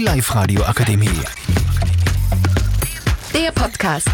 [0.00, 1.10] Die Live-Radio Akademie.
[3.34, 4.08] Der Podcast.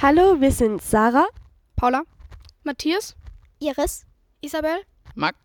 [0.00, 1.26] Hallo, wir sind Sarah.
[1.74, 2.02] Paula,
[2.62, 3.16] Matthias,
[3.58, 4.06] Iris,
[4.40, 4.82] Isabel,
[5.16, 5.36] Max.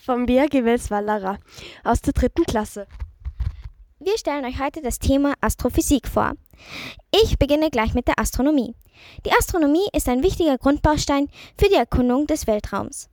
[0.00, 1.40] Vom BRG Welswar Lara
[1.82, 2.86] aus der dritten Klasse.
[4.00, 6.34] Wir stellen euch heute das Thema Astrophysik vor.
[7.10, 8.76] Ich beginne gleich mit der Astronomie.
[9.26, 13.10] Die Astronomie ist ein wichtiger Grundbaustein für die Erkundung des Weltraums.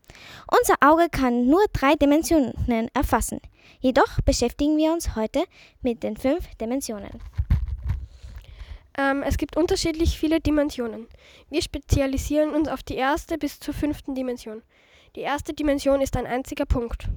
[0.48, 2.54] Unser Auge kann nur drei Dimensionen
[2.94, 3.42] erfassen.
[3.80, 5.46] Jedoch beschäftigen wir uns heute
[5.82, 7.20] mit den fünf Dimensionen.
[8.96, 11.08] Ähm, es gibt unterschiedlich viele Dimensionen.
[11.50, 14.62] Wir spezialisieren uns auf die erste bis zur fünften Dimension.
[15.16, 17.10] Die erste Dimension ist ein einziger Punkt.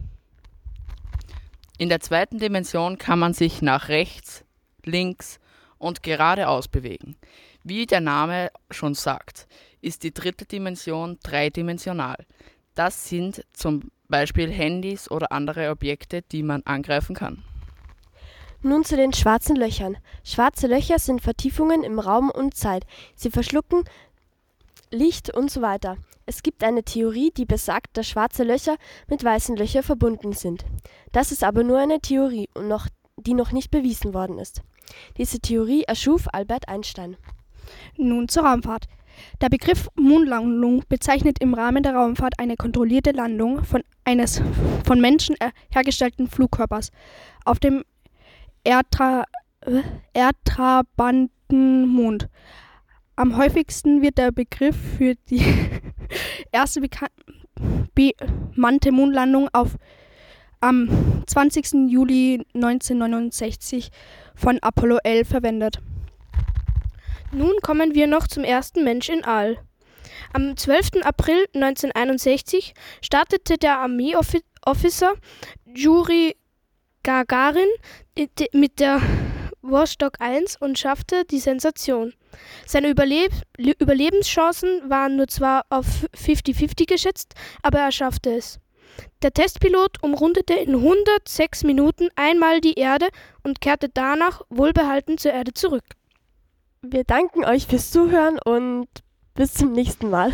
[1.80, 4.44] In der zweiten Dimension kann man sich nach rechts,
[4.84, 5.38] links
[5.78, 7.16] und geradeaus bewegen.
[7.62, 9.46] Wie der Name schon sagt,
[9.80, 12.26] ist die dritte Dimension dreidimensional.
[12.74, 17.44] Das sind zum Beispiel Handys oder andere Objekte, die man angreifen kann.
[18.60, 19.98] Nun zu den schwarzen Löchern.
[20.24, 22.84] Schwarze Löcher sind Vertiefungen im Raum und Zeit.
[23.14, 23.84] Sie verschlucken
[24.90, 25.96] Licht und so weiter.
[26.26, 28.76] Es gibt eine Theorie, die besagt, dass schwarze Löcher
[29.08, 30.64] mit weißen Löchern verbunden sind.
[31.12, 32.86] Das ist aber nur eine Theorie, und noch,
[33.16, 34.62] die noch nicht bewiesen worden ist.
[35.16, 37.16] Diese Theorie erschuf Albert Einstein.
[37.96, 38.84] Nun zur Raumfahrt.
[39.40, 44.40] Der Begriff Mondlandung bezeichnet im Rahmen der Raumfahrt eine kontrollierte Landung von eines
[44.86, 45.36] von Menschen
[45.70, 46.90] hergestellten Flugkörpers
[47.44, 47.84] auf dem
[48.64, 49.24] Erdtra
[49.62, 52.28] äh, erdtrabanten Mond.
[53.18, 55.42] Am häufigsten wird der Begriff für die
[56.52, 56.80] erste
[57.92, 59.74] bemannte Mondlandung auf
[60.60, 61.90] am 20.
[61.90, 63.90] Juli 1969
[64.36, 65.80] von Apollo 11 verwendet.
[67.32, 69.58] Nun kommen wir noch zum ersten Mensch in All.
[70.32, 71.02] Am 12.
[71.02, 72.72] April 1961
[73.02, 75.14] startete der Armeeofficer
[75.74, 76.36] Juri
[77.02, 77.66] Gagarin
[78.52, 79.00] mit der
[79.62, 82.12] Vostok 1 und schaffte die Sensation.
[82.66, 88.58] Seine Überleb Überlebenschancen waren nur zwar auf 50-50 geschätzt, aber er schaffte es.
[89.22, 93.08] Der Testpilot umrundete in 106 Minuten einmal die Erde
[93.42, 95.84] und kehrte danach wohlbehalten zur Erde zurück.
[96.82, 98.86] Wir danken euch fürs Zuhören und
[99.34, 100.32] bis zum nächsten Mal.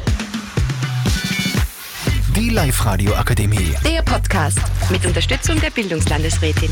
[2.37, 3.75] Die Live-Radio Akademie.
[3.85, 4.59] Der Podcast
[4.91, 6.71] mit Unterstützung der Bildungslandesrätin.